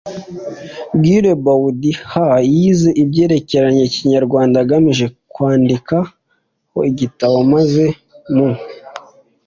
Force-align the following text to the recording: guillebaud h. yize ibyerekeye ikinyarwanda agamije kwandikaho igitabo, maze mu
guillebaud 1.03 1.81
h. 2.09 2.11
yize 2.53 2.89
ibyerekeye 3.03 3.81
ikinyarwanda 3.89 4.57
agamije 4.63 5.05
kwandikaho 5.33 6.79
igitabo, 6.89 7.37
maze 7.53 7.83
mu 8.35 8.49